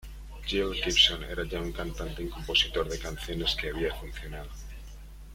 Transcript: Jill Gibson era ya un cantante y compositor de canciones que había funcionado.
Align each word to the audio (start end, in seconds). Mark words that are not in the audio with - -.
Jill 0.47 0.71
Gibson 0.73 1.21
era 1.25 1.43
ya 1.45 1.61
un 1.61 1.71
cantante 1.71 2.23
y 2.23 2.27
compositor 2.27 2.89
de 2.89 2.97
canciones 2.97 3.55
que 3.55 3.69
había 3.69 3.93
funcionado. 3.93 4.49